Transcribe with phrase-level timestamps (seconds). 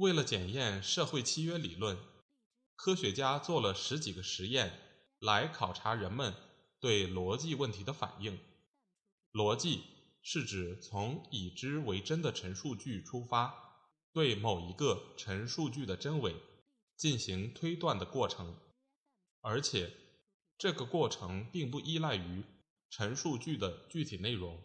[0.00, 1.98] 为了检验社会契约理论，
[2.74, 4.72] 科学家做了十几个实验，
[5.18, 6.34] 来考察人们
[6.80, 8.38] 对逻辑问题的反应。
[9.30, 9.82] 逻辑
[10.22, 13.76] 是指从已知为真的陈述句出发，
[14.14, 16.34] 对某一个陈述句的真伪
[16.96, 18.56] 进行推断的过程，
[19.42, 19.92] 而且
[20.56, 22.42] 这个过程并不依赖于。
[22.88, 24.58] 陈述句的具体内容。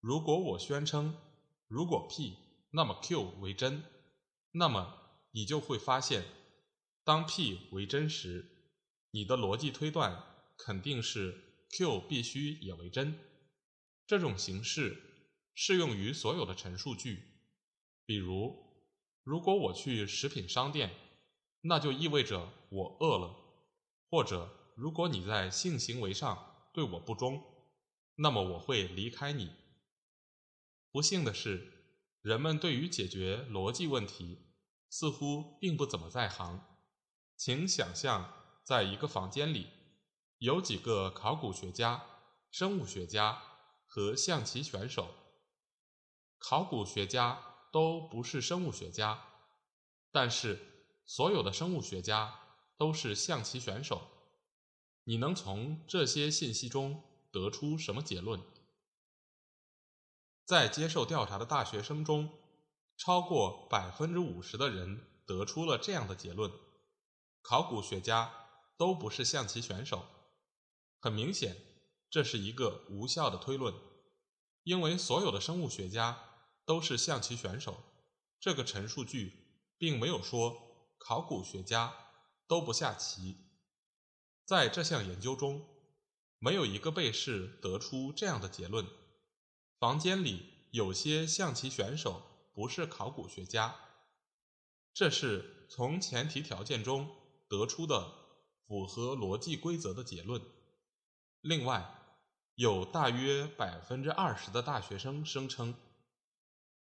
[0.00, 1.16] 如果我宣称
[1.68, 2.36] 如果 P
[2.72, 3.84] 那么 Q 为真，
[4.52, 6.24] 那么你就会发现，
[7.04, 8.72] 当 P 为真时，
[9.10, 10.22] 你的逻辑推断
[10.56, 13.18] 肯定是 Q 必须也为真。
[14.06, 15.00] 这种形式
[15.54, 17.22] 适用于所有的陈述句。
[18.04, 18.56] 比如，
[19.22, 20.90] 如果我去食品商店，
[21.62, 23.36] 那就意味着我饿了。
[24.10, 26.46] 或者，如果你在性行为上。
[26.72, 27.42] 对我不忠，
[28.14, 29.50] 那么我会离开你。
[30.92, 31.79] 不幸的是，
[32.22, 34.46] 人们对于解决逻辑问题
[34.88, 36.66] 似乎并不怎么在行。
[37.36, 38.32] 请想象，
[38.62, 39.68] 在一个房间里，
[40.38, 42.04] 有几个考古学家、
[42.50, 43.42] 生物学家
[43.86, 45.14] 和象棋选手。
[46.38, 49.22] 考古学家都不是生物学家，
[50.12, 50.58] 但是
[51.06, 52.38] 所有的生物学家
[52.76, 54.02] 都是象棋选手。
[55.04, 58.42] 你能从这些信息中得出什么结论？
[60.50, 62.28] 在接受调查的大学生中，
[62.96, 66.50] 超过百分之五十的人得出了这样的结论：
[67.40, 68.34] 考古学家
[68.76, 70.04] 都不是象棋选手。
[70.98, 71.56] 很明显，
[72.10, 73.72] 这是一个无效的推论，
[74.64, 76.18] 因为所有的生物学家
[76.64, 77.84] 都是象棋选手。
[78.40, 81.94] 这个陈述句并没有说考古学家
[82.48, 83.36] 都不下棋。
[84.44, 85.64] 在这项研究中，
[86.40, 88.84] 没有一个被试得出这样的结论：
[89.80, 93.76] 房间里有些象棋选手不是考古学家。
[94.92, 97.08] 这是从前提条件中
[97.48, 98.12] 得出的
[98.66, 100.42] 符合逻辑规则的结论。
[101.40, 101.94] 另外，
[102.56, 105.74] 有大约百分之二十的大学生声称，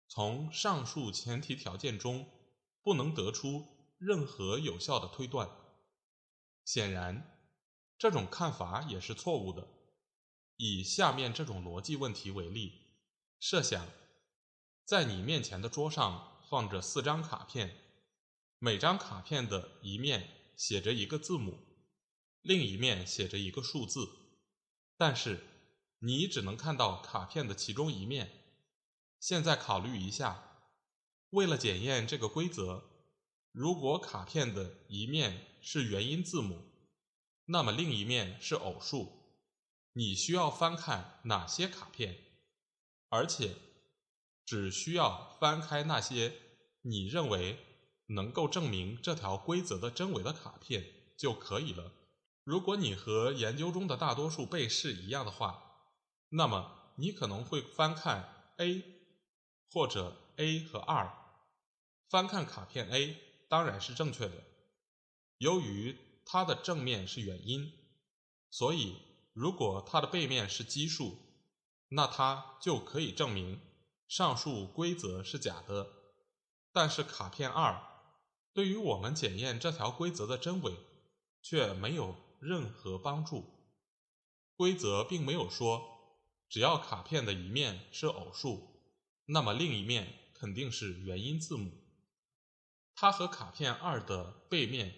[0.09, 2.27] 从上述前提条件中
[2.83, 3.65] 不能得出
[3.97, 5.49] 任何有效的推断。
[6.65, 7.37] 显然。
[7.97, 9.67] 这种看法也是错误的。
[10.57, 12.88] 以下面这种逻辑问题为例：
[13.39, 13.87] 设想
[14.83, 17.77] 在你面前的桌上放着四张卡片，
[18.57, 21.57] 每张卡片的一面写着一个字母，
[22.41, 24.09] 另一面写着一个数字，
[24.97, 25.39] 但是
[25.99, 28.31] 你只能看到卡片的其中一面。
[29.19, 30.43] 现在考虑一下，
[31.29, 32.83] 为了检验这个规则，
[33.51, 36.65] 如果卡片的一面是元音字母。
[37.45, 39.11] 那么另一面是偶数，
[39.93, 42.28] 你需要翻看哪些卡片？
[43.09, 43.55] 而且
[44.45, 46.33] 只需要翻开那些
[46.81, 47.59] 你认为
[48.07, 50.85] 能够证明这条规则的真伪的卡片
[51.17, 51.91] 就可以了。
[52.43, 55.63] 如果你和研究中的大多数被试一样的话，
[56.29, 58.83] 那么你可能会翻看 A
[59.71, 61.11] 或者 A 和二。
[62.09, 63.17] 翻看卡片 A
[63.47, 64.43] 当然是正确的，
[65.37, 65.97] 由于。
[66.31, 67.73] 它的正面是元音，
[68.51, 68.97] 所以
[69.33, 71.17] 如果它的背面是奇数，
[71.89, 73.59] 那它就可以证明
[74.07, 75.91] 上述规则是假的。
[76.71, 77.81] 但是卡片二
[78.53, 80.73] 对于我们检验这条规则的真伪
[81.41, 83.45] 却没有任何帮助。
[84.55, 88.81] 规则并没有说只要卡片的一面是偶数，
[89.25, 91.71] 那么另一面肯定是元音字母。
[92.95, 94.95] 它和卡片二的背面。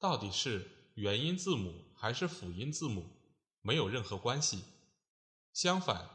[0.00, 3.04] 到底是元音字母还是辅音字母，
[3.62, 4.62] 没有任何关系。
[5.52, 6.08] 相反，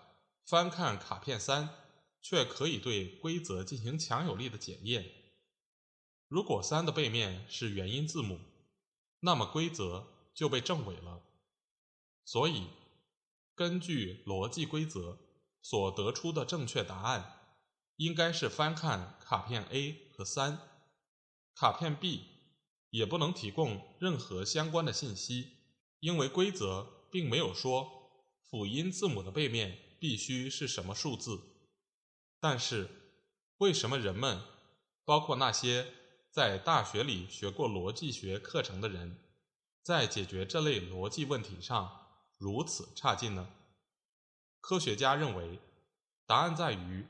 [0.46, 1.70] 翻看卡片三，
[2.22, 5.10] 却可以对规则进行强有力的检验。
[6.28, 8.40] 如果三的背面是元音字母，
[9.20, 11.22] 那么规则就被证伪了。
[12.26, 12.68] 所以，
[13.56, 15.18] 根据逻辑规则
[15.62, 17.58] 所得出的正确答案，
[17.98, 20.60] 应该是翻看卡片 A 和三，
[21.56, 22.32] 卡片 B。
[22.90, 25.54] 也不能提供任何相关的信息，
[26.00, 28.12] 因为规则并没有说
[28.48, 31.40] 辅音字母的背面必须是什么数字。
[32.38, 32.90] 但是，
[33.60, 34.42] 为什么人们，
[35.06, 35.94] 包括那些
[36.30, 39.18] 在大学里学过逻辑学课程的人，
[39.82, 43.50] 在解决这类逻辑问题上如此差劲呢？
[44.60, 45.58] 科学家认为，
[46.26, 47.06] 答案在于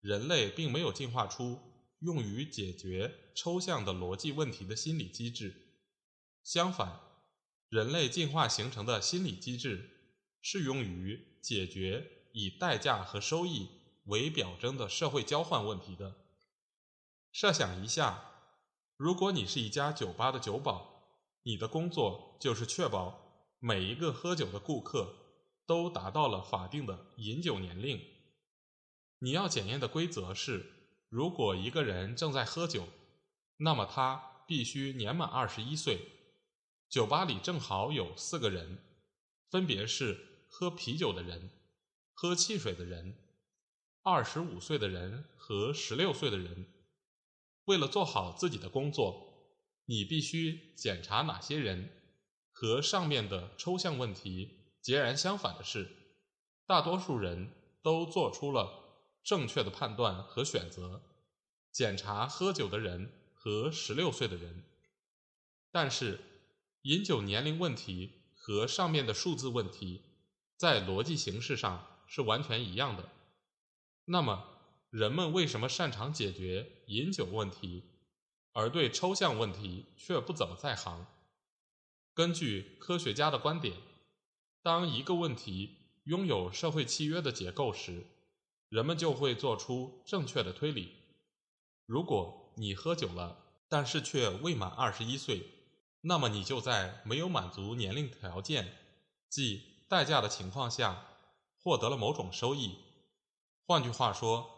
[0.00, 1.60] 人类并没有进化出
[1.98, 5.76] 用于解决抽象的逻辑问题的心理机制。
[6.42, 7.00] 相反，
[7.68, 9.90] 人类进化形成的心理机制
[10.40, 13.68] 适用于解决以代价和收益
[14.04, 16.14] 为表征的社会交换问题的。
[17.32, 18.24] 设想一下，
[18.96, 25.16] 如果你是一家酒吧的酒保，你的工作就是确保每一个喝酒的顾客。
[25.66, 28.04] 都达到了法定的饮酒年龄。
[29.20, 30.66] 你要检验的规则是：
[31.08, 32.88] 如果一个人正在喝酒，
[33.58, 36.08] 那么他必须年满二十一岁。
[36.88, 38.82] 酒吧里正好有四个人，
[39.48, 41.48] 分别是喝啤酒的人、
[42.22, 43.16] 喝汽水的人、
[44.02, 46.66] 二十五岁的人和十六岁的人。
[47.64, 49.56] 为了做好自己的工作，
[49.86, 51.88] 你必须检查哪些人
[52.52, 54.66] 和上面的抽象问题。
[54.82, 55.88] 截然相反的是，
[56.66, 61.00] 大多数人都做出了正确的判断和选择。
[61.72, 64.62] 检查喝酒的人和十六岁的人，
[65.72, 66.20] 但是
[66.82, 70.02] 饮酒年龄问题和上面的数字问题
[70.58, 73.08] 在逻辑形式上是完全一样的。
[74.04, 74.44] 那么，
[74.90, 77.84] 人们为什么擅长解决饮酒问题，
[78.52, 81.06] 而对抽象问题却不怎么在行？
[82.12, 83.76] 根据科学家的观点。
[84.62, 88.04] 当一个问题拥有社会契约的结构时，
[88.68, 90.92] 人们就会做出正确的推理。
[91.86, 95.46] 如果你喝酒了，但是却未满二十一岁，
[96.00, 98.76] 那么你就在没有满足年龄条件，
[99.28, 101.06] 即代价的情况下，
[101.62, 102.78] 获得了某种收益。
[103.66, 104.50] 换句话说，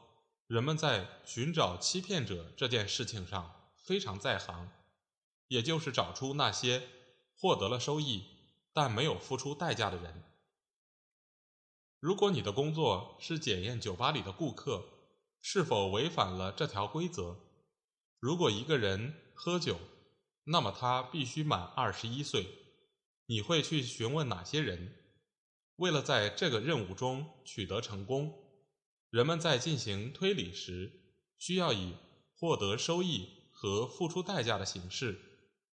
[0.47, 4.71] 人们在寻找欺骗者这件事情上非常在行，
[5.49, 6.89] 也就是找出那些
[7.37, 8.25] 获得了收益。
[8.75, 10.25] 但没有付出代价的人。
[12.01, 14.83] 如果你的工作是检验酒吧里的顾客
[15.43, 17.37] 是否违反了这条规则，
[18.19, 19.79] 如果一个人喝酒，
[20.45, 22.47] 那么他必须满二十一岁。
[23.27, 25.02] 你会去询问哪些人？
[25.83, 28.33] 为了在这个任务中取得成功，
[29.11, 30.93] 人们在进行推理时
[31.39, 31.97] 需要以
[32.37, 35.21] 获得收益和付出代价的形式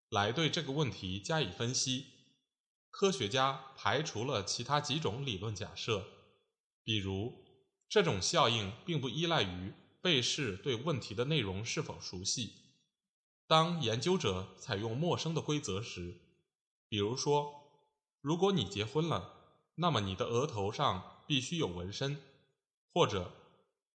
[0.08, 2.06] 来对这个问题加以分析。
[2.90, 6.04] 科学家排除了其他几种理论假设，
[6.82, 7.44] 比如
[7.88, 9.72] 这种效应并不依赖于
[10.02, 12.54] 被试对问题的内容是否熟悉。
[13.46, 16.20] 当研究者采用陌生的规则时，
[16.88, 17.84] 比如说，
[18.20, 19.36] 如果你结婚了，
[19.80, 22.16] 那么你的额头上必须有纹身；
[22.92, 23.32] 或者，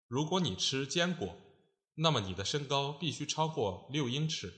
[0.08, 1.38] 如果你吃坚果，
[1.96, 4.54] 那么你的身高必须超过六英尺。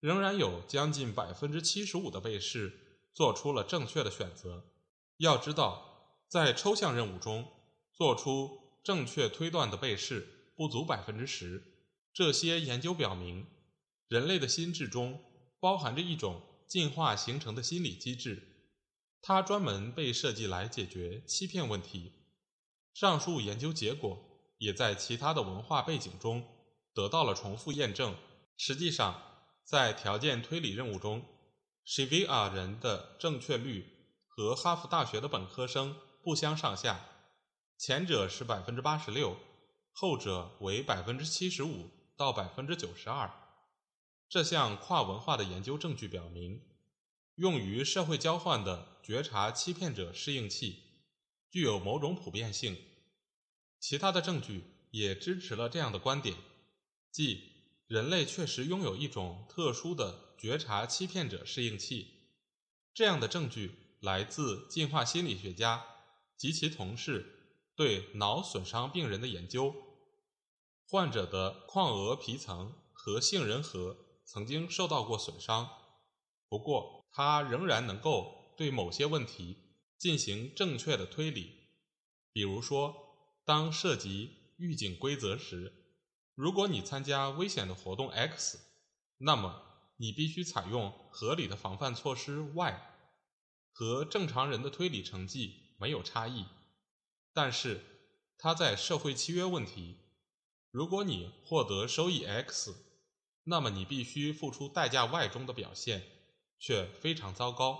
[0.00, 2.82] 仍然有将近百分之七十五的被试。
[3.16, 4.66] 做出了正确的选择。
[5.16, 7.50] 要知道，在抽象任务中，
[7.94, 11.62] 做出正确推断的被试不足百分之十。
[12.12, 13.46] 这些研究表明，
[14.08, 15.24] 人类的心智中
[15.58, 18.55] 包含着一种进化形成的心理机制，
[19.28, 22.12] 它专门被设计来解决欺骗问题。
[22.94, 24.16] 上述研究结果
[24.58, 26.46] 也在其他的文化背景中
[26.94, 28.14] 得到了重复验证。
[28.56, 29.20] 实际上，
[29.64, 31.24] 在条件推理任务中，
[31.84, 33.84] 西维尔人的正确率
[34.28, 37.04] 和哈佛大学的本科生不相上下，
[37.76, 39.36] 前者是百分之八十六，
[39.90, 43.28] 后者为百分之七十五到百分之九十二。
[44.28, 46.60] 这项跨文化的研究证据表明，
[47.36, 50.82] 用于社会交换的觉察欺骗者适应器
[51.50, 52.76] 具有某种普遍性。
[53.80, 56.36] 其他的证据也支持了这样的观点，
[57.10, 57.52] 即
[57.86, 60.26] 人类确实拥有一种特殊的。
[60.38, 62.28] 觉察欺骗者适应器，
[62.92, 65.82] 这样的证据来自进化心理学家
[66.36, 69.74] 及其同事对脑损伤病人的研究。
[70.86, 75.70] 患者的眶额皮层和杏仁核曾经受到过损伤，
[76.50, 79.56] 不过他仍然能够对某些问题
[79.96, 81.70] 进行正确的推理。
[82.30, 82.94] 比如说，
[83.46, 85.72] 当涉及预警规则时，
[86.34, 88.60] 如果你参加危险的活动 X，
[89.16, 89.62] 那么。
[89.98, 92.42] 你必须采用合理的防范措施。
[92.42, 92.82] Y
[93.72, 96.44] 和正常人的推理成绩没有差异，
[97.32, 97.80] 但是
[98.36, 99.96] 它在社会契约问题，
[100.70, 102.76] 如果你获得收益 X，
[103.44, 106.02] 那么你必须付出代价 Y 中的表现
[106.58, 107.78] 却非常糟糕。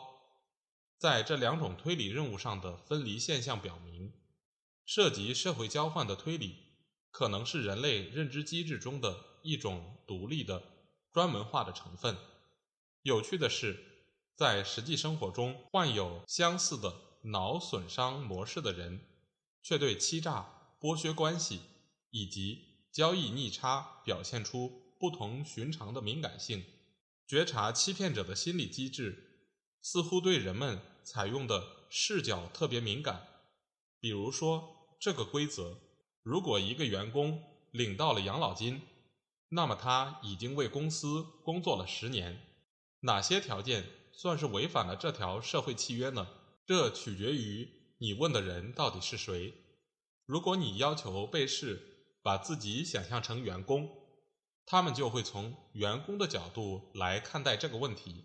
[0.99, 4.13] 在这两种推理任务上的分离现象表明，
[4.85, 6.57] 涉及社会交换的推理
[7.11, 10.63] 可能是人类认知机制中的一种独立的。
[11.13, 12.15] 专门化的成分。
[13.01, 14.05] 有趣的是，
[14.35, 19.01] 在实际生活中，患有相似的脑损伤模式的人，
[19.63, 21.63] 却对欺诈、剥削关系
[22.11, 26.63] 以及交易逆差表现出不同寻常的敏感性。
[27.27, 29.49] 觉察欺骗者的心理机制，
[29.83, 33.27] 似乎对人们采用的视角特别敏感。
[33.99, 35.79] 比如说，这个规则：
[36.23, 37.43] 如果一个员工
[37.73, 38.81] 领到了养老金，
[39.49, 42.41] 那么他已经为公司工作了十年。
[43.01, 46.29] 哪些条件算是违反了这条社会契约呢？
[46.65, 47.69] 这取决于
[47.99, 49.55] 你问的人到底是谁。
[50.25, 53.89] 如果你要求被试把自己想象成员工，
[54.69, 58.25] 他们就会从员工的角度来看待这个问题，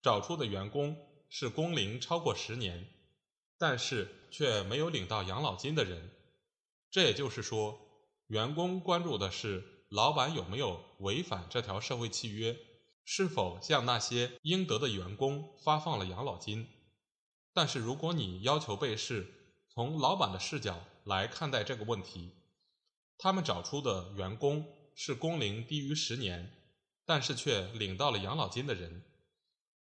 [0.00, 0.96] 找出的员工
[1.28, 2.88] 是工龄超过十年，
[3.58, 6.10] 但是却没有领到养老金的人。
[6.90, 7.78] 这也就是说，
[8.28, 12.56] 员工关注的是老板有没有违反这条社会契约，
[13.04, 16.66] 是否向那些应得的员工发放了养老金。
[17.52, 19.26] 但是如果你要求被试
[19.68, 22.32] 从老板的视角来看待这个问题，
[23.18, 24.72] 他们找出的员工。
[24.98, 26.50] 是工龄低于十年，
[27.04, 29.04] 但是却领到了养老金的人。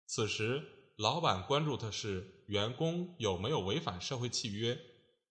[0.06, 4.78] 此时，老板关注的是员工有没有违反社会契约，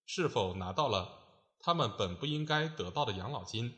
[0.07, 3.75] 是否拿到了他们本不应该得到的养老金。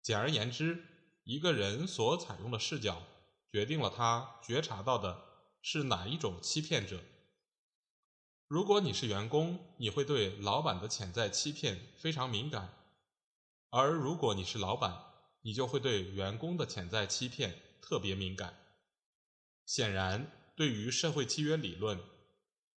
[0.00, 0.84] 简而言之，
[1.24, 3.02] 一个人所采用的视角，
[3.50, 5.24] 决定了他觉察到的
[5.60, 7.02] 是哪一种欺骗者。
[8.46, 12.83] 如果你是员工，你会对老板的潜在欺骗非常敏感。
[13.76, 14.96] 而如果你是老板，
[15.42, 18.56] 你就会对员工的潜在欺骗特别敏感。
[19.66, 21.98] 显然，对于社会契约理论，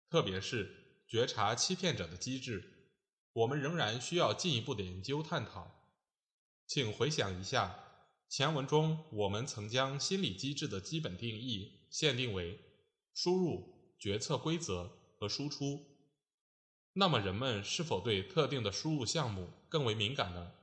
[0.09, 2.95] 特别是觉察欺骗者的机制，
[3.31, 5.69] 我们仍然需要进一步的研究探讨。
[6.65, 7.77] 请回想一下，
[8.27, 12.59] 前文中我们曾将心理机制的基本定义限定为
[13.13, 14.89] 输入、决策规则
[15.19, 15.85] 和输出。
[16.93, 20.53] 那么，人们是否对特定的输入项目更为敏感呢？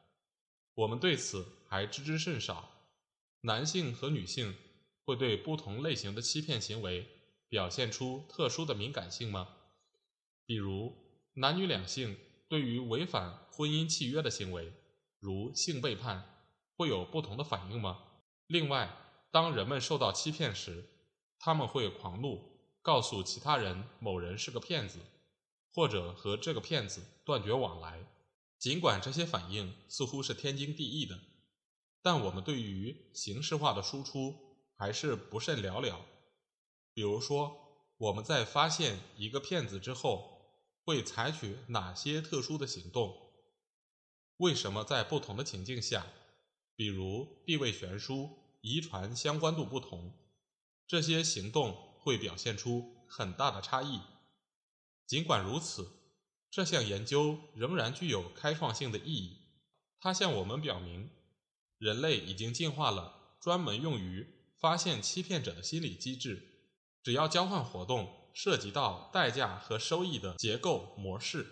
[0.75, 2.71] 我们对此还知之甚少。
[3.43, 4.57] 男性和女性
[5.05, 7.07] 会对不同类型的欺骗行为
[7.49, 9.49] 表现出特殊的敏感性吗？
[10.47, 10.93] 比如，
[11.35, 12.17] 男女两性
[12.49, 14.73] 对于违反婚姻契约的行为，
[15.21, 18.03] 如性背叛，会有不同的反应吗？
[18.47, 18.91] 另外，
[19.31, 20.85] 当人们受到欺骗时，
[21.39, 22.43] 他们会狂怒，
[22.83, 24.99] 告诉其他人某人是个骗子，
[25.73, 28.05] 或者和这个骗子断绝往来。
[28.59, 31.21] 尽管这些反应似乎是天经地义的，
[32.01, 36.07] 但我们对于形式化的输出还是不甚了了。
[36.95, 43.33] 比如说，我们在发现一个骗子之后，会采取哪些特殊的行动？
[44.39, 46.07] 为什么在不同的情境下，
[46.75, 48.31] 比如地位悬殊、
[48.63, 50.13] 遗传相关度不同，
[50.87, 54.01] 这些行动会表现出很大的差异？
[55.07, 56.04] 尽管如此。
[56.55, 59.39] 这项研究仍然具有开创性的意义。
[59.99, 61.11] 它向我们表明，
[61.79, 64.25] 人类已经进化了专门用于
[64.61, 66.41] 发现欺骗者的心理机制。
[67.03, 71.45] 只要交换活动涉及到代价和收益的结构模式，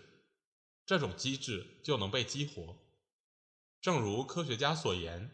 [0.86, 2.78] 这种机制就能被激活。
[3.80, 5.32] 正如科学家所言，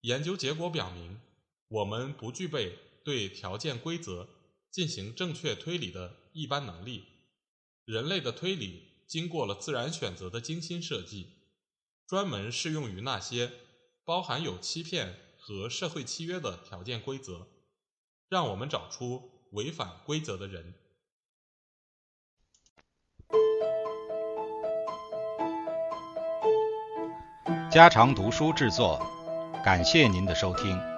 [0.00, 1.20] 研究结果表明，
[1.68, 4.28] 我们不具备对条件规则
[4.72, 7.04] 进行正确推理的一般能力。
[7.84, 8.95] 人类的推理。
[9.06, 11.38] 经过了自然选择的精心设计，
[12.06, 13.52] 专门适用于那些
[14.04, 17.48] 包含有欺骗和社会契约的条件规则，
[18.28, 20.74] 让我们找出违反规则的人。
[27.70, 28.98] 家常读书制作，
[29.64, 30.95] 感谢您的收听。